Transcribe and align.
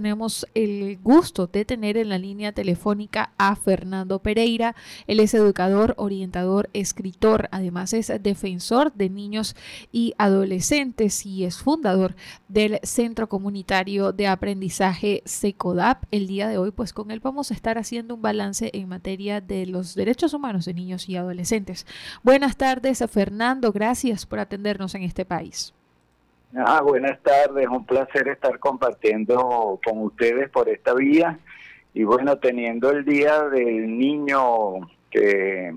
Tenemos 0.00 0.46
el 0.54 0.98
gusto 1.02 1.46
de 1.46 1.66
tener 1.66 1.98
en 1.98 2.08
la 2.08 2.16
línea 2.16 2.52
telefónica 2.52 3.34
a 3.36 3.54
Fernando 3.54 4.20
Pereira. 4.20 4.74
Él 5.06 5.20
es 5.20 5.34
educador, 5.34 5.92
orientador, 5.98 6.70
escritor, 6.72 7.50
además 7.52 7.92
es 7.92 8.10
defensor 8.22 8.94
de 8.94 9.10
niños 9.10 9.54
y 9.92 10.14
adolescentes 10.16 11.26
y 11.26 11.44
es 11.44 11.58
fundador 11.58 12.16
del 12.48 12.80
Centro 12.82 13.28
Comunitario 13.28 14.12
de 14.12 14.26
Aprendizaje 14.26 15.20
SECODAP. 15.26 16.04
El 16.10 16.28
día 16.28 16.48
de 16.48 16.56
hoy, 16.56 16.70
pues 16.70 16.94
con 16.94 17.10
él 17.10 17.20
vamos 17.20 17.50
a 17.50 17.54
estar 17.54 17.76
haciendo 17.76 18.14
un 18.14 18.22
balance 18.22 18.70
en 18.72 18.88
materia 18.88 19.42
de 19.42 19.66
los 19.66 19.94
derechos 19.94 20.32
humanos 20.32 20.64
de 20.64 20.72
niños 20.72 21.10
y 21.10 21.16
adolescentes. 21.16 21.84
Buenas 22.22 22.56
tardes, 22.56 23.04
Fernando. 23.10 23.70
Gracias 23.70 24.24
por 24.24 24.38
atendernos 24.38 24.94
en 24.94 25.02
este 25.02 25.26
país. 25.26 25.74
Ah, 26.56 26.80
buenas 26.82 27.20
tardes, 27.22 27.68
un 27.68 27.86
placer 27.86 28.28
estar 28.28 28.58
compartiendo 28.58 29.78
con 29.84 30.02
ustedes 30.02 30.50
por 30.50 30.68
esta 30.68 30.94
vía 30.94 31.38
y 31.94 32.02
bueno, 32.02 32.38
teniendo 32.38 32.90
el 32.90 33.04
Día 33.04 33.42
del 33.44 33.96
Niño 33.96 34.88
que 35.10 35.72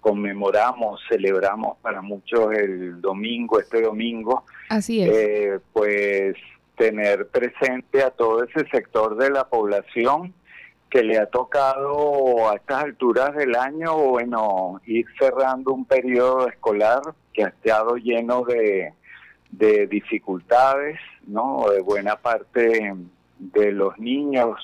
conmemoramos, 0.00 1.00
celebramos 1.08 1.78
para 1.82 2.00
muchos 2.00 2.52
el 2.54 3.00
domingo, 3.00 3.60
este 3.60 3.82
domingo. 3.82 4.44
Así 4.70 5.02
es. 5.02 5.08
Eh, 5.10 5.60
pues 5.72 6.34
tener 6.76 7.28
presente 7.28 8.02
a 8.02 8.10
todo 8.10 8.44
ese 8.44 8.66
sector 8.68 9.16
de 9.16 9.30
la 9.30 9.48
población 9.48 10.32
que 10.90 11.02
le 11.02 11.18
ha 11.18 11.26
tocado 11.26 12.48
a 12.48 12.54
estas 12.54 12.84
alturas 12.84 13.34
del 13.34 13.54
año, 13.56 13.96
bueno, 13.96 14.80
ir 14.86 15.04
cerrando 15.18 15.72
un 15.72 15.84
periodo 15.84 16.48
escolar 16.48 17.00
que 17.32 17.44
ha 17.44 17.48
estado 17.48 17.96
lleno 17.96 18.44
de 18.44 18.94
de 19.50 19.86
dificultades, 19.86 20.98
¿no? 21.26 21.66
De 21.70 21.80
buena 21.80 22.16
parte 22.16 22.94
de 23.38 23.72
los 23.72 23.98
niños 23.98 24.58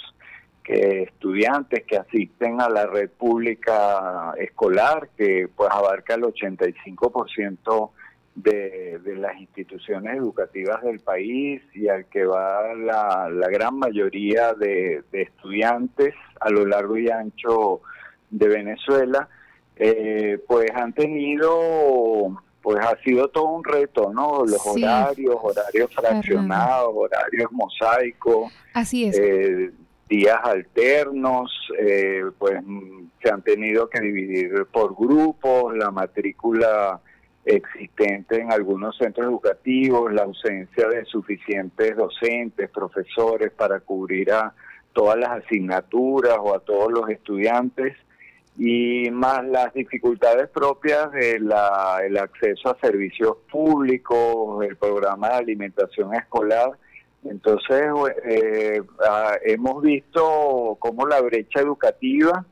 que 0.63 1.03
estudiantes 1.03 1.85
que 1.85 1.97
asisten 1.97 2.61
a 2.61 2.69
la 2.69 2.87
red 2.87 3.11
pública 3.11 4.33
escolar, 4.39 5.09
que 5.17 5.49
pues 5.55 5.71
abarca 5.71 6.15
el 6.15 6.23
85% 6.23 7.91
de, 8.35 8.99
de 9.01 9.17
las 9.17 9.39
instituciones 9.39 10.17
educativas 10.17 10.83
del 10.83 11.01
país 11.01 11.63
y 11.75 11.89
al 11.89 12.07
que 12.07 12.25
va 12.25 12.75
la, 12.75 13.29
la 13.31 13.49
gran 13.49 13.79
mayoría 13.79 14.55
de, 14.55 15.03
de, 15.11 15.23
estudiantes 15.23 16.15
a 16.41 16.49
lo 16.49 16.65
largo 16.65 16.97
y 16.97 17.11
ancho 17.11 17.83
de 18.31 18.49
Venezuela, 18.49 19.29
eh, 19.77 20.39
pues 20.47 20.71
han 20.75 20.93
tenido 20.95 22.43
pues 22.63 22.79
ha 22.81 22.97
sido 23.03 23.29
todo 23.29 23.49
un 23.49 23.65
reto, 23.65 24.13
¿no? 24.13 24.45
Los 24.45 24.65
horarios, 24.65 25.37
horarios 25.43 25.93
fraccionados, 25.93 26.93
horarios 26.95 27.51
mosaicos. 27.51 28.53
Así 28.73 29.07
es. 29.07 29.19
Eh, 29.19 29.73
días 30.09 30.39
alternos, 30.43 31.51
eh, 31.79 32.23
pues 32.39 32.61
se 33.23 33.31
han 33.31 33.43
tenido 33.43 33.89
que 33.89 34.01
dividir 34.01 34.67
por 34.73 34.95
grupos, 34.95 35.77
la 35.77 35.91
matrícula 35.91 37.01
existente 37.45 38.41
en 38.41 38.53
algunos 38.53 38.97
centros 38.97 39.27
educativos, 39.27 40.13
la 40.13 40.23
ausencia 40.23 40.89
de 40.89 41.05
suficientes 41.07 41.97
docentes, 41.97 42.71
profesores 42.71 43.51
para 43.51 43.81
cubrir 43.81 44.31
a 44.31 44.55
todas 44.93 45.19
las 45.19 45.45
asignaturas 45.45 46.37
o 46.39 46.55
a 46.55 46.61
todos 46.61 46.93
los 46.93 47.09
estudiantes 47.09 47.97
y 48.57 49.11
más 49.11 49.45
las 49.45 49.73
dificultades 49.73 50.49
propias 50.49 51.11
del 51.13 51.53
el 52.05 52.19
acceso 52.19 52.71
a 52.71 52.79
servicios 52.81 53.37
públicos, 53.51 54.65
el 54.65 54.77
programa 54.77 55.31
de 55.31 55.35
alimentación 55.35 56.15
escolar. 56.15 56.73
Entonces, 57.25 57.83
eh, 58.25 58.83
ah, 59.07 59.37
hemos 59.45 59.83
visto 59.83 60.77
cómo 60.81 61.07
la 61.07 61.21
brecha 61.21 61.61
educativa 61.61 62.45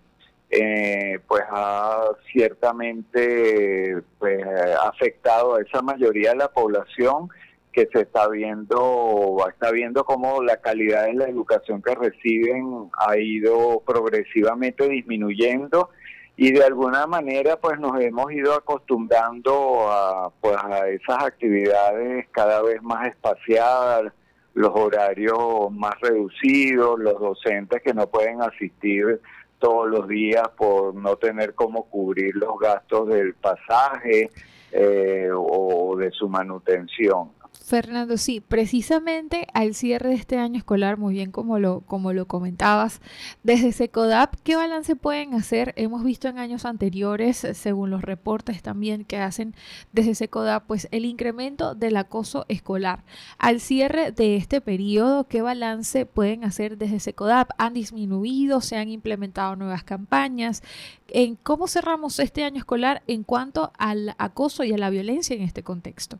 eh, 0.48 1.20
pues 1.28 1.42
ha 1.48 2.08
ciertamente 2.32 4.02
pues, 4.18 4.44
afectado 4.82 5.54
a 5.54 5.62
esa 5.62 5.80
mayoría 5.80 6.30
de 6.30 6.36
la 6.36 6.48
población 6.48 7.28
que 7.72 7.88
se 7.92 8.02
está 8.02 8.28
viendo, 8.28 9.36
está 9.48 9.70
viendo 9.70 10.04
cómo 10.04 10.42
la 10.42 10.56
calidad 10.58 11.06
de 11.06 11.14
la 11.14 11.28
educación 11.28 11.82
que 11.82 11.94
reciben 11.94 12.90
ha 12.98 13.16
ido 13.16 13.82
progresivamente 13.86 14.88
disminuyendo 14.88 15.90
y 16.36 16.52
de 16.52 16.64
alguna 16.64 17.06
manera 17.06 17.56
pues 17.60 17.78
nos 17.78 18.00
hemos 18.00 18.32
ido 18.32 18.54
acostumbrando 18.54 19.90
a 19.90 20.30
pues 20.40 20.56
a 20.56 20.88
esas 20.88 21.24
actividades 21.24 22.26
cada 22.30 22.62
vez 22.62 22.82
más 22.82 23.08
espaciadas, 23.08 24.12
los 24.54 24.70
horarios 24.74 25.70
más 25.70 26.00
reducidos, 26.00 26.98
los 26.98 27.20
docentes 27.20 27.82
que 27.82 27.94
no 27.94 28.08
pueden 28.08 28.42
asistir 28.42 29.20
todos 29.58 29.88
los 29.90 30.08
días 30.08 30.48
por 30.56 30.94
no 30.94 31.16
tener 31.16 31.54
cómo 31.54 31.84
cubrir 31.90 32.34
los 32.34 32.58
gastos 32.58 33.08
del 33.08 33.34
pasaje 33.34 34.30
eh, 34.72 35.28
o 35.34 35.94
de 35.96 36.10
su 36.10 36.28
manutención. 36.28 37.32
Fernando, 37.52 38.16
sí, 38.16 38.40
precisamente 38.40 39.46
al 39.54 39.74
cierre 39.74 40.08
de 40.08 40.16
este 40.16 40.38
año 40.38 40.58
escolar, 40.58 40.98
muy 40.98 41.14
bien 41.14 41.30
como 41.30 41.60
lo, 41.60 41.82
como 41.82 42.12
lo 42.12 42.26
comentabas, 42.26 43.00
desde 43.44 43.70
SECODAP, 43.70 44.34
¿qué 44.42 44.56
balance 44.56 44.96
pueden 44.96 45.34
hacer? 45.34 45.72
Hemos 45.76 46.02
visto 46.02 46.26
en 46.26 46.38
años 46.38 46.64
anteriores, 46.64 47.46
según 47.54 47.90
los 47.90 48.02
reportes 48.02 48.60
también 48.60 49.04
que 49.04 49.18
hacen 49.18 49.54
desde 49.92 50.16
SECODAP, 50.16 50.66
pues 50.66 50.88
el 50.90 51.04
incremento 51.04 51.76
del 51.76 51.96
acoso 51.96 52.44
escolar. 52.48 53.04
Al 53.38 53.60
cierre 53.60 54.10
de 54.10 54.34
este 54.34 54.60
periodo, 54.60 55.28
¿qué 55.28 55.40
balance 55.40 56.06
pueden 56.06 56.42
hacer 56.42 56.76
desde 56.76 56.98
SECODAP? 56.98 57.50
¿Han 57.56 57.74
disminuido? 57.74 58.62
¿Se 58.62 58.78
han 58.78 58.88
implementado 58.88 59.54
nuevas 59.54 59.84
campañas? 59.84 60.64
¿En 61.06 61.36
cómo 61.36 61.68
cerramos 61.68 62.18
este 62.18 62.42
año 62.42 62.58
escolar 62.58 63.04
en 63.06 63.22
cuanto 63.22 63.70
al 63.78 64.16
acoso 64.18 64.64
y 64.64 64.72
a 64.72 64.78
la 64.78 64.90
violencia 64.90 65.36
en 65.36 65.42
este 65.42 65.62
contexto? 65.62 66.18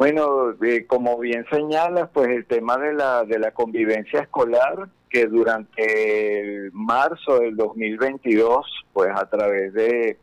Bueno, 0.00 0.54
eh, 0.62 0.86
como 0.86 1.18
bien 1.18 1.44
señalas, 1.50 2.08
pues 2.14 2.28
el 2.28 2.46
tema 2.46 2.78
de 2.78 2.94
la, 2.94 3.22
de 3.24 3.38
la 3.38 3.50
convivencia 3.50 4.20
escolar, 4.20 4.88
que 5.10 5.26
durante 5.26 6.70
marzo 6.72 7.38
del 7.40 7.54
2022, 7.54 8.64
pues 8.94 9.10
a 9.14 9.28
través 9.28 9.74
de 9.74 10.16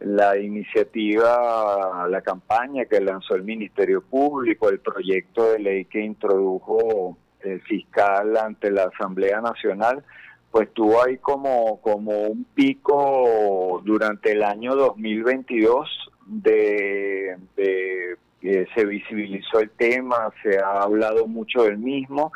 la 0.00 0.36
iniciativa, 0.36 2.06
la 2.10 2.20
campaña 2.20 2.84
que 2.84 3.00
lanzó 3.00 3.34
el 3.34 3.42
Ministerio 3.42 4.02
Público, 4.02 4.68
el 4.68 4.80
proyecto 4.80 5.50
de 5.52 5.60
ley 5.60 5.84
que 5.86 6.02
introdujo 6.02 7.16
el 7.40 7.62
fiscal 7.62 8.36
ante 8.36 8.70
la 8.70 8.90
Asamblea 8.94 9.40
Nacional, 9.40 10.04
pues 10.50 10.70
tuvo 10.74 11.02
ahí 11.02 11.16
como, 11.16 11.80
como 11.80 12.24
un 12.24 12.44
pico 12.54 13.80
durante 13.82 14.32
el 14.32 14.42
año 14.42 14.76
2022 14.76 15.88
de, 16.26 17.38
de 17.56 18.18
se 18.42 18.84
visibilizó 18.84 19.60
el 19.60 19.70
tema, 19.70 20.32
se 20.42 20.58
ha 20.58 20.82
hablado 20.82 21.26
mucho 21.26 21.62
del 21.62 21.78
mismo. 21.78 22.32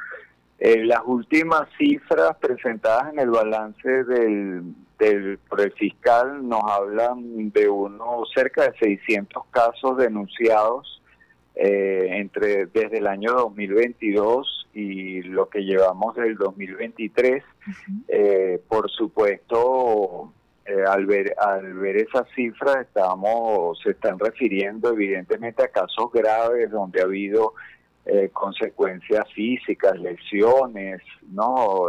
Eh, 0.58 0.84
las 0.84 1.00
últimas 1.04 1.68
cifras 1.76 2.36
presentadas 2.38 3.12
en 3.12 3.18
el 3.18 3.30
balance 3.30 4.04
del, 4.04 4.62
del, 4.98 5.38
por 5.48 5.60
el 5.60 5.72
fiscal 5.72 6.48
nos 6.48 6.62
hablan 6.64 7.50
de 7.50 7.68
unos 7.68 8.30
cerca 8.34 8.70
de 8.70 8.78
600 8.78 9.44
casos 9.50 9.98
denunciados 9.98 11.02
eh, 11.54 12.08
entre 12.12 12.66
desde 12.66 12.98
el 12.98 13.06
año 13.06 13.32
2022 13.32 14.68
y 14.72 15.22
lo 15.22 15.48
que 15.48 15.60
llevamos 15.60 16.14
del 16.16 16.36
2023. 16.36 17.42
eh, 18.08 18.60
por 18.68 18.90
supuesto, 18.90 20.32
eh, 20.68 20.84
al 20.84 21.06
ver 21.06 21.32
al 21.38 21.74
ver 21.74 21.96
esas 21.96 22.28
cifras 22.34 22.78
estamos 22.78 23.78
se 23.84 23.90
están 23.90 24.18
refiriendo 24.18 24.92
evidentemente 24.92 25.62
a 25.62 25.68
casos 25.68 26.10
graves 26.12 26.72
donde 26.72 27.00
ha 27.00 27.04
habido 27.04 27.54
eh, 28.04 28.30
consecuencias 28.32 29.32
físicas, 29.32 29.96
lesiones, 29.98 31.02
no 31.30 31.86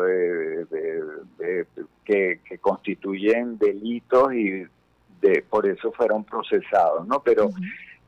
que, 2.05 2.39
constituyen 2.61 3.57
delitos 3.57 4.33
y 4.33 4.65
de 5.21 5.43
por 5.49 5.67
eso 5.67 5.91
fueron 5.91 6.23
procesados, 6.23 7.07
no, 7.07 7.21
pero 7.23 7.49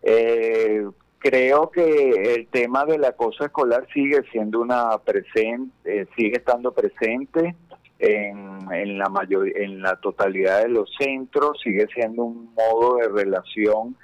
eh, 0.04 0.86
creo 1.18 1.72
que 1.72 2.36
el 2.36 2.48
tema 2.48 2.86
del 2.86 3.06
acoso 3.06 3.44
escolar 3.44 3.88
sigue 3.92 4.22
siendo 4.32 4.62
una 4.62 4.98
presente, 5.00 6.08
sigue 6.16 6.38
estando 6.38 6.72
presente 6.72 7.56
en, 8.00 8.60
en, 8.72 8.98
la 8.98 9.10
mayor, 9.10 9.48
en 9.58 9.82
la 9.82 9.98
totalidad 9.98 10.64
de 10.64 10.70
los 10.70 10.90
centros, 10.98 11.60
sigue 11.64 11.88
siendo 11.94 12.24
un 12.24 12.54
modo 12.56 12.96
de 12.98 13.10
relación 13.10 13.96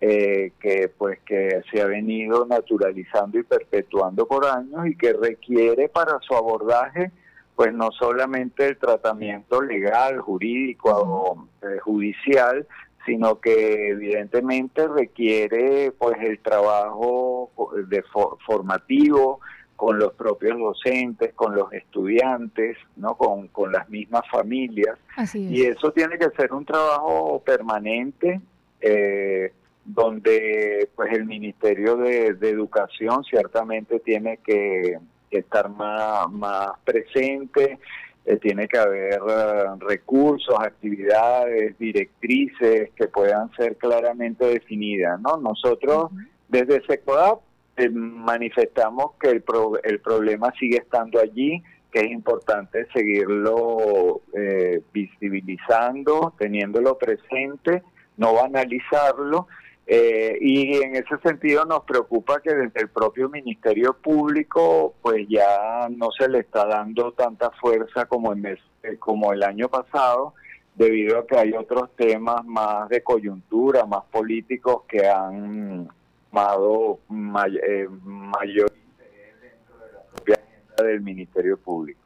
eh, 0.00 0.52
que 0.58 0.90
pues 0.98 1.20
que 1.20 1.62
se 1.70 1.80
ha 1.80 1.86
venido 1.86 2.44
naturalizando 2.44 3.38
y 3.38 3.44
perpetuando 3.44 4.26
por 4.26 4.46
años 4.46 4.86
y 4.86 4.96
que 4.96 5.12
requiere 5.12 5.88
para 5.88 6.18
su 6.20 6.34
abordaje 6.34 7.12
pues 7.54 7.72
no 7.72 7.90
solamente 7.92 8.66
el 8.66 8.78
tratamiento 8.78 9.62
legal, 9.62 10.18
jurídico 10.18 10.90
o 10.90 11.48
eh, 11.62 11.78
judicial, 11.78 12.66
sino 13.06 13.40
que 13.40 13.90
evidentemente 13.90 14.88
requiere 14.88 15.92
pues 15.92 16.16
el 16.20 16.40
trabajo 16.40 17.50
de 17.88 18.02
formativo 18.46 19.40
con 19.82 19.98
los 19.98 20.12
propios 20.12 20.56
docentes, 20.56 21.34
con 21.34 21.56
los 21.56 21.72
estudiantes, 21.72 22.76
no 22.94 23.16
con, 23.16 23.48
con 23.48 23.72
las 23.72 23.90
mismas 23.90 24.22
familias. 24.30 24.96
Y 25.34 25.64
eso 25.64 25.90
tiene 25.90 26.18
que 26.18 26.30
ser 26.36 26.52
un 26.52 26.64
trabajo 26.64 27.42
permanente 27.44 28.40
eh, 28.80 29.52
donde 29.84 30.88
pues 30.94 31.12
el 31.12 31.24
Ministerio 31.24 31.96
de, 31.96 32.28
Educación 32.28 33.24
ciertamente 33.24 33.98
tiene 33.98 34.36
que, 34.36 35.00
estar 35.32 35.68
más, 35.68 36.30
más 36.30 36.70
presente, 36.84 37.80
eh, 38.24 38.36
tiene 38.36 38.68
que 38.68 38.78
haber 38.78 39.14
eh, 39.14 39.64
recursos, 39.80 40.54
actividades, 40.60 41.76
directrices 41.76 42.90
que 42.94 43.08
puedan 43.08 43.50
ser 43.56 43.76
claramente 43.78 44.44
definidas. 44.44 45.20
¿no? 45.20 45.38
Nosotros 45.38 46.12
desde 46.48 46.86
SECODAP 46.86 47.40
eh, 47.76 47.90
manifestamos 47.90 49.12
que 49.20 49.30
el, 49.30 49.44
el 49.84 50.00
problema 50.00 50.52
sigue 50.58 50.78
estando 50.78 51.20
allí, 51.20 51.62
que 51.90 52.00
es 52.00 52.10
importante 52.10 52.86
seguirlo 52.94 54.22
visibilizando, 54.94 56.32
teniéndolo 56.38 56.96
presente, 56.96 57.82
no 58.16 58.34
banalizarlo 58.34 59.46
eh, 59.86 60.38
y 60.40 60.76
en 60.76 60.94
ese 60.94 61.18
sentido 61.24 61.64
nos 61.64 61.84
preocupa 61.84 62.40
que 62.40 62.54
desde 62.54 62.82
el 62.82 62.88
propio 62.88 63.28
Ministerio 63.28 63.94
Público 63.94 64.94
pues 65.02 65.26
ya 65.28 65.88
no 65.90 66.10
se 66.12 66.28
le 66.28 66.40
está 66.40 66.66
dando 66.66 67.12
tanta 67.12 67.50
fuerza 67.50 68.06
como, 68.06 68.32
en 68.32 68.46
eh, 68.46 68.58
como 68.98 69.32
el 69.32 69.42
año 69.42 69.68
pasado 69.68 70.34
debido 70.76 71.18
a 71.18 71.26
que 71.26 71.36
hay 71.36 71.52
otros 71.52 71.90
temas 71.96 72.44
más 72.46 72.88
de 72.88 73.02
coyuntura, 73.02 73.84
más 73.84 74.04
políticos 74.04 74.84
que 74.88 75.06
han 75.06 75.88
dado 76.32 77.00
eh, 77.08 77.88
mayor 78.02 78.72
dentro 79.40 79.78
de 79.78 79.92
la 79.92 80.02
propia 80.04 80.34
agenda 80.34 80.84
del 80.84 81.00
Ministerio 81.00 81.58
Público. 81.58 82.00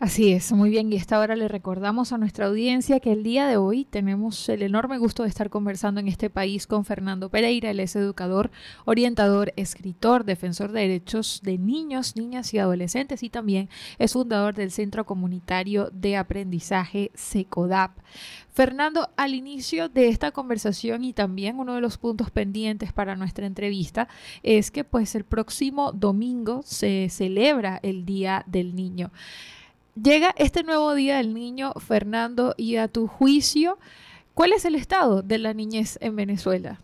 Así 0.00 0.32
es, 0.32 0.50
muy 0.52 0.70
bien. 0.70 0.90
Y 0.90 0.96
esta 0.96 1.20
hora 1.20 1.36
le 1.36 1.46
recordamos 1.46 2.14
a 2.14 2.16
nuestra 2.16 2.46
audiencia 2.46 3.00
que 3.00 3.12
el 3.12 3.22
día 3.22 3.46
de 3.46 3.58
hoy 3.58 3.84
tenemos 3.84 4.48
el 4.48 4.62
enorme 4.62 4.96
gusto 4.96 5.24
de 5.24 5.28
estar 5.28 5.50
conversando 5.50 6.00
en 6.00 6.08
este 6.08 6.30
país 6.30 6.66
con 6.66 6.86
Fernando 6.86 7.28
Pereira. 7.28 7.70
Él 7.70 7.80
es 7.80 7.94
educador, 7.96 8.50
orientador, 8.86 9.52
escritor, 9.56 10.24
defensor 10.24 10.72
de 10.72 10.80
derechos 10.80 11.42
de 11.42 11.58
niños, 11.58 12.16
niñas 12.16 12.54
y 12.54 12.58
adolescentes 12.58 13.22
y 13.22 13.28
también 13.28 13.68
es 13.98 14.14
fundador 14.14 14.54
del 14.54 14.70
Centro 14.70 15.04
Comunitario 15.04 15.90
de 15.92 16.16
Aprendizaje 16.16 17.10
SECODAP. 17.12 17.98
Fernando, 18.48 19.10
al 19.18 19.34
inicio 19.34 19.90
de 19.90 20.08
esta 20.08 20.30
conversación 20.30 21.04
y 21.04 21.12
también 21.12 21.58
uno 21.58 21.74
de 21.74 21.82
los 21.82 21.98
puntos 21.98 22.30
pendientes 22.30 22.94
para 22.94 23.16
nuestra 23.16 23.44
entrevista 23.44 24.08
es 24.42 24.70
que 24.70 24.82
pues 24.82 25.14
el 25.14 25.24
próximo 25.24 25.92
domingo 25.92 26.62
se 26.64 27.08
celebra 27.10 27.78
el 27.82 28.06
Día 28.06 28.44
del 28.46 28.74
Niño. 28.74 29.10
Llega 29.94 30.32
este 30.36 30.62
nuevo 30.62 30.94
Día 30.94 31.16
del 31.16 31.34
Niño, 31.34 31.72
Fernando, 31.74 32.54
y 32.56 32.76
a 32.76 32.88
tu 32.88 33.08
juicio, 33.08 33.78
¿cuál 34.34 34.52
es 34.52 34.64
el 34.64 34.74
estado 34.74 35.22
de 35.22 35.38
la 35.38 35.52
niñez 35.52 35.98
en 36.00 36.14
Venezuela? 36.14 36.78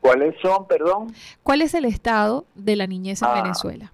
¿Cuáles 0.00 0.34
son, 0.42 0.66
perdón? 0.66 1.14
¿Cuál 1.42 1.62
es 1.62 1.72
el 1.72 1.86
estado 1.86 2.44
de 2.54 2.76
la 2.76 2.86
niñez 2.86 3.22
en 3.22 3.28
ah. 3.28 3.42
Venezuela? 3.42 3.90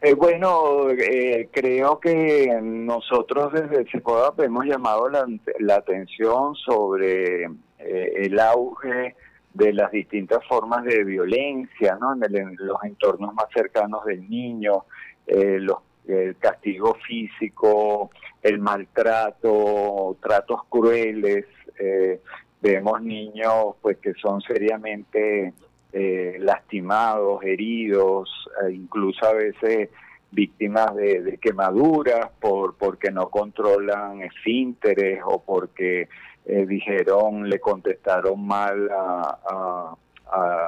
Eh, 0.00 0.14
bueno, 0.14 0.90
eh, 0.90 1.48
creo 1.52 1.98
que 2.00 2.58
nosotros 2.62 3.52
desde 3.52 3.80
el 3.80 3.90
CIPODAP 3.90 4.40
hemos 4.40 4.64
llamado 4.64 5.08
la, 5.08 5.74
atención 5.74 6.54
sobre 6.56 7.44
eh, 7.78 8.12
el 8.16 8.38
auge 8.38 9.14
de 9.52 9.72
las 9.72 9.90
distintas 9.92 10.46
formas 10.46 10.84
de 10.84 11.04
violencia 11.04 11.96
¿no? 12.00 12.12
en, 12.14 12.56
los 12.58 12.82
entornos 12.84 13.32
más 13.34 13.46
cercanos 13.54 14.04
del 14.04 14.28
niño, 14.28 14.84
los 15.26 15.78
el 16.06 16.36
castigo 16.36 16.96
físico, 17.06 18.10
el 18.42 18.58
maltrato, 18.58 20.16
tratos 20.20 20.62
crueles. 20.68 21.46
Eh, 21.78 22.20
vemos 22.60 23.02
niños 23.02 23.76
pues 23.80 23.98
que 23.98 24.14
son 24.14 24.40
seriamente 24.42 25.52
eh, 25.92 26.36
lastimados, 26.40 27.42
heridos, 27.42 28.30
e 28.66 28.72
incluso 28.72 29.26
a 29.26 29.32
veces 29.32 29.90
víctimas 30.30 30.94
de, 30.96 31.38
quemaduras 31.40 32.30
por 32.40 32.76
porque 32.76 33.10
no 33.10 33.28
controlan 33.28 34.22
esfínteres 34.22 35.20
o 35.24 35.42
porque 35.42 36.08
eh, 36.44 36.66
dijeron, 36.66 37.48
le 37.48 37.60
contestaron 37.60 38.44
mal 38.44 38.88
a 38.90 39.96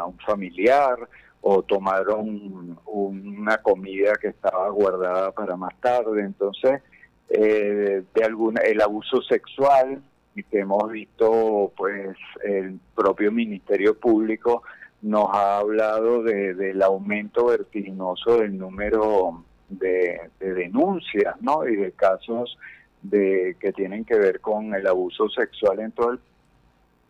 un 0.07 0.19
familiar 0.19 1.09
o 1.49 1.63
tomaron 1.63 2.77
una 2.87 3.59
comida 3.59 4.15
que 4.21 4.29
estaba 4.29 4.69
guardada 4.71 5.31
para 5.31 5.55
más 5.57 5.81
tarde. 5.81 6.23
Entonces, 6.23 6.83
eh, 7.29 8.03
de 8.13 8.25
alguna, 8.25 8.63
el 8.63 8.81
abuso 8.81 9.23
sexual 9.23 10.03
que 10.51 10.59
hemos 10.59 10.91
visto, 10.91 11.73
pues 11.77 12.17
el 12.43 12.81
propio 12.97 13.31
Ministerio 13.31 13.97
Público 13.97 14.65
nos 15.03 15.29
ha 15.33 15.59
hablado 15.59 16.25
del 16.25 16.83
aumento 16.83 17.47
vertiginoso 17.47 18.39
del 18.39 18.59
número 18.59 19.45
de, 19.69 20.19
de, 20.41 20.53
denuncias, 20.53 21.41
¿no? 21.41 21.67
Y 21.67 21.77
de 21.77 21.93
casos 21.93 22.59
de 23.03 23.57
que 23.61 23.73
tienen 23.73 24.05
que 24.05 24.19
ver 24.19 24.41
con 24.41 24.75
el 24.75 24.85
abuso 24.89 25.29
sexual 25.29 25.79
en 25.79 25.93
todo 25.93 26.11
el 26.11 26.19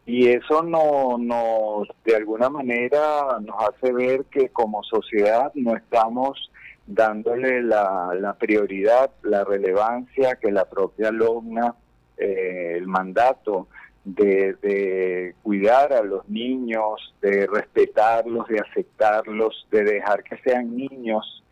y 0.07 0.29
eso 0.29 0.63
no, 0.63 1.19
nos, 1.19 1.89
de 2.05 2.15
alguna 2.15 2.49
manera 2.49 3.39
nos 3.41 3.57
hace 3.69 3.93
ver 3.93 4.25
que 4.27 4.51
como 4.51 4.85
sociedad 4.85 5.51
no 5.55 5.77
estamos 5.77 6.51
dándole 6.87 7.61
la, 7.63 8.37
prioridad, 8.39 9.11
la 9.23 9.43
relevancia 9.43 10.37
que 10.37 10.53
la 10.53 10.65
propia 10.65 11.11
LOGNA, 11.11 11.75
eh, 12.17 12.75
el 12.77 12.87
mandato 12.87 13.67
de, 14.05 15.35
cuidar 15.43 15.93
a 15.93 16.03
los 16.03 16.29
niños, 16.29 17.15
de 17.21 17.49
respetarlos, 17.49 18.47
de 18.47 18.61
aceptarlos, 18.61 19.67
de 19.73 19.83
dejar 19.83 20.23
que 20.23 20.39
sean 20.39 20.77
niños, 20.77 21.43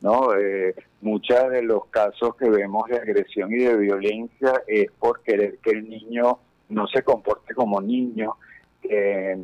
¿no? 0.00 0.36
Eh, 0.36 0.76
muchos 1.00 1.50
de 1.50 1.62
los 1.62 1.86
casos 1.86 2.36
que 2.36 2.48
vemos 2.48 2.88
de 2.88 2.98
agresión 2.98 3.52
y 3.52 3.64
de 3.64 3.76
violencia 3.76 4.62
es 4.68 4.92
por 4.92 5.22
querer 5.22 5.58
que 5.58 5.70
el 5.70 5.88
niño 5.88 6.38
no 6.68 6.86
se 6.86 7.02
comporte 7.02 7.54
como 7.54 7.80
niño, 7.80 8.36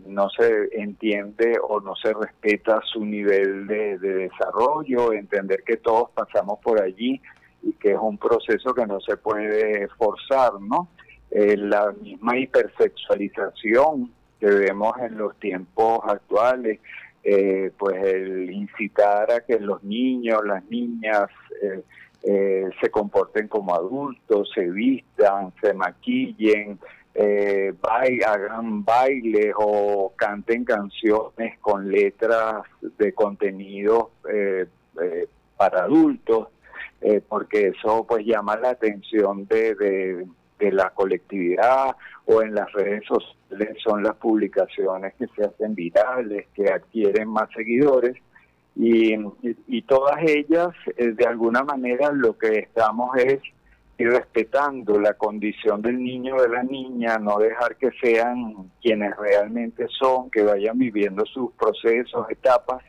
no 0.06 0.28
se 0.28 0.68
entiende 0.72 1.58
o 1.66 1.80
no 1.80 1.94
se 1.96 2.12
respeta 2.12 2.80
su 2.84 3.04
nivel 3.04 3.66
de, 3.66 3.98
desarrollo, 3.98 5.12
entender 5.12 5.62
que 5.64 5.78
todos 5.78 6.10
pasamos 6.10 6.58
por 6.60 6.82
allí 6.82 7.20
y 7.62 7.72
que 7.74 7.92
es 7.92 7.98
un 7.98 8.18
proceso 8.18 8.74
que 8.74 8.86
no 8.86 9.00
se 9.00 9.16
puede 9.16 9.88
forzar, 9.96 10.60
¿no? 10.60 10.88
Eh, 11.30 11.56
la 11.56 11.92
misma 11.92 12.36
hipersexualización 12.38 14.10
que 14.40 14.46
vemos 14.46 14.94
en 14.98 15.16
los 15.18 15.38
tiempos 15.38 16.00
actuales, 16.08 16.80
eh, 17.22 17.70
pues 17.78 18.02
el 18.02 18.50
incitar 18.50 19.30
a 19.30 19.40
que 19.40 19.60
los 19.60 19.82
niños, 19.84 20.40
las 20.44 20.64
niñas 20.70 21.28
eh, 22.22 22.68
se 22.80 22.90
comporten 22.90 23.46
como 23.46 23.74
adultos, 23.74 24.50
se 24.54 24.68
vistan, 24.70 25.52
se 25.62 25.72
maquillen, 25.72 26.78
eh, 27.22 27.74
hagan 28.26 28.82
bailes 28.82 29.52
o 29.56 30.12
canten 30.16 30.64
canciones 30.64 31.58
con 31.60 31.90
letras 31.90 32.62
de 32.80 33.12
contenido 33.12 34.12
eh, 34.32 34.66
eh, 35.02 35.26
para 35.54 35.84
adultos, 35.84 36.48
eh, 37.02 37.20
porque 37.26 37.68
eso 37.68 38.06
pues 38.08 38.24
llama 38.24 38.56
la 38.56 38.70
atención 38.70 39.46
de, 39.46 39.74
de, 39.74 40.72
la 40.72 40.90
colectividad 40.90 41.96
o 42.26 42.42
en 42.42 42.54
las 42.54 42.70
redes 42.72 43.02
sociales 43.06 43.76
son 43.82 44.02
las 44.02 44.14
publicaciones 44.16 45.14
que 45.14 45.26
se 45.34 45.44
hacen 45.44 45.74
virales, 45.74 46.46
que 46.54 46.70
adquieren 46.70 47.28
más 47.28 47.48
seguidores. 47.54 48.16
Y, 48.76 49.14
y 49.66 49.82
todas 49.82 50.22
ellas, 50.22 50.68
de 50.96 51.26
alguna 51.26 51.64
manera, 51.64 52.12
lo 52.12 52.38
que 52.38 52.60
estamos 52.60 53.16
es 53.16 53.40
y 54.00 54.04
respetando 54.04 54.98
la 54.98 55.12
condición 55.12 55.82
del 55.82 56.02
niño 56.02 56.40
de 56.40 56.48
la 56.48 56.62
niña, 56.62 57.18
no 57.18 57.36
dejar 57.36 57.76
que 57.76 57.90
sean 58.00 58.70
quienes 58.80 59.14
realmente 59.14 59.86
son, 59.90 60.30
que 60.30 60.42
vayan 60.42 60.78
viviendo 60.78 61.26
sus 61.26 61.52
procesos, 61.52 62.24
etapas. 62.30 62.82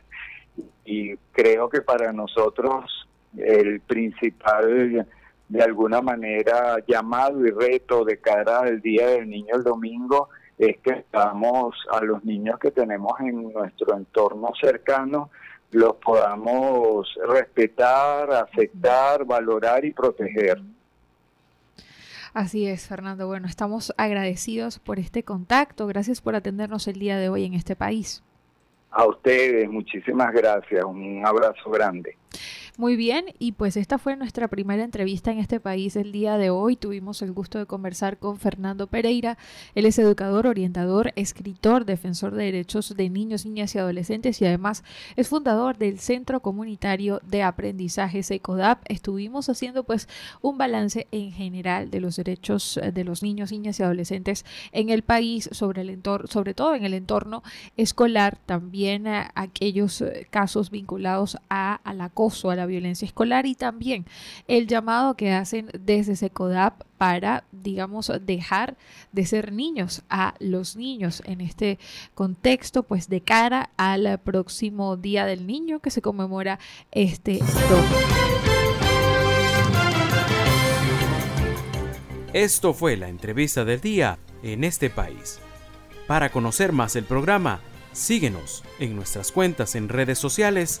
Y 0.86 1.14
creo 1.32 1.68
que 1.68 1.82
para 1.82 2.14
nosotros 2.14 3.06
el 3.36 3.80
principal, 3.80 5.06
de 5.50 5.62
alguna 5.62 6.00
manera, 6.00 6.78
llamado 6.88 7.46
y 7.46 7.50
reto 7.50 8.06
de 8.06 8.16
cara 8.16 8.60
al 8.60 8.80
Día 8.80 9.08
del 9.08 9.28
Niño 9.28 9.56
el 9.56 9.64
domingo 9.64 10.30
es 10.56 10.78
que 10.78 10.92
estamos 10.92 11.76
a 11.90 12.02
los 12.02 12.24
niños 12.24 12.58
que 12.58 12.70
tenemos 12.70 13.20
en 13.20 13.52
nuestro 13.52 13.98
entorno 13.98 14.48
cercano, 14.58 15.28
los 15.72 15.96
podamos 15.96 17.06
respetar, 17.28 18.32
aceptar, 18.32 19.26
valorar 19.26 19.84
y 19.84 19.92
proteger. 19.92 20.58
Así 22.34 22.66
es, 22.66 22.88
Fernando. 22.88 23.26
Bueno, 23.26 23.46
estamos 23.46 23.92
agradecidos 23.98 24.78
por 24.78 24.98
este 24.98 25.22
contacto. 25.22 25.86
Gracias 25.86 26.22
por 26.22 26.34
atendernos 26.34 26.88
el 26.88 26.98
día 26.98 27.18
de 27.18 27.28
hoy 27.28 27.44
en 27.44 27.54
este 27.54 27.76
país. 27.76 28.22
A 28.90 29.06
ustedes, 29.06 29.68
muchísimas 29.68 30.32
gracias. 30.32 30.84
Un 30.84 31.24
abrazo 31.26 31.70
grande. 31.70 32.16
Muy 32.78 32.96
bien, 32.96 33.26
y 33.38 33.52
pues 33.52 33.76
esta 33.76 33.98
fue 33.98 34.16
nuestra 34.16 34.48
primera 34.48 34.82
entrevista 34.82 35.30
en 35.30 35.38
este 35.38 35.60
país 35.60 35.94
el 35.94 36.10
día 36.10 36.38
de 36.38 36.48
hoy. 36.48 36.74
Tuvimos 36.74 37.20
el 37.20 37.30
gusto 37.32 37.58
de 37.58 37.66
conversar 37.66 38.16
con 38.16 38.38
Fernando 38.38 38.86
Pereira. 38.86 39.36
Él 39.74 39.84
es 39.84 39.98
educador, 39.98 40.46
orientador, 40.46 41.12
escritor, 41.14 41.84
defensor 41.84 42.34
de 42.34 42.44
derechos 42.44 42.96
de 42.96 43.10
niños, 43.10 43.44
niñas 43.44 43.74
y 43.74 43.78
adolescentes 43.78 44.40
y 44.40 44.46
además 44.46 44.84
es 45.16 45.28
fundador 45.28 45.76
del 45.76 45.98
Centro 45.98 46.40
Comunitario 46.40 47.20
de 47.26 47.42
Aprendizaje 47.42 48.22
SECODAP. 48.22 48.80
Estuvimos 48.86 49.50
haciendo 49.50 49.84
pues 49.84 50.08
un 50.40 50.56
balance 50.56 51.06
en 51.12 51.30
general 51.30 51.90
de 51.90 52.00
los 52.00 52.16
derechos 52.16 52.78
eh, 52.78 52.90
de 52.90 53.04
los 53.04 53.22
niños, 53.22 53.52
niñas 53.52 53.78
y 53.80 53.82
adolescentes 53.82 54.46
en 54.72 54.88
el 54.88 55.02
país, 55.02 55.50
sobre 55.52 55.82
el 55.82 55.90
entorno, 55.90 56.26
sobre 56.26 56.54
todo 56.54 56.74
en 56.74 56.86
el 56.86 56.94
entorno 56.94 57.42
escolar, 57.76 58.38
también 58.46 59.06
a 59.08 59.30
aquellos 59.34 60.00
eh, 60.00 60.26
casos 60.30 60.70
vinculados 60.70 61.36
a, 61.50 61.74
al 61.74 62.00
acoso, 62.00 62.50
a 62.50 62.56
la 62.56 62.61
violencia 62.66 63.06
escolar 63.06 63.46
y 63.46 63.54
también 63.54 64.06
el 64.48 64.66
llamado 64.66 65.14
que 65.16 65.32
hacen 65.32 65.68
desde 65.78 66.16
SECODAP 66.16 66.82
para, 66.98 67.44
digamos, 67.50 68.12
dejar 68.20 68.76
de 69.12 69.26
ser 69.26 69.52
niños 69.52 70.02
a 70.08 70.34
los 70.38 70.76
niños 70.76 71.22
en 71.26 71.40
este 71.40 71.78
contexto, 72.14 72.84
pues 72.84 73.08
de 73.08 73.20
cara 73.20 73.70
al 73.76 74.20
próximo 74.20 74.96
Día 74.96 75.26
del 75.26 75.46
Niño 75.46 75.80
que 75.80 75.90
se 75.90 76.02
conmemora 76.02 76.58
este 76.90 77.38
domingo. 77.38 78.32
Esto 82.32 82.72
fue 82.72 82.96
la 82.96 83.08
entrevista 83.08 83.64
del 83.66 83.82
día 83.82 84.18
en 84.42 84.64
este 84.64 84.88
país. 84.88 85.38
Para 86.06 86.32
conocer 86.32 86.72
más 86.72 86.96
el 86.96 87.04
programa, 87.04 87.60
síguenos 87.92 88.64
en 88.78 88.96
nuestras 88.96 89.32
cuentas 89.32 89.74
en 89.74 89.90
redes 89.90 90.18
sociales 90.18 90.80